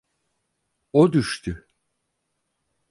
[0.93, 1.67] O düştü.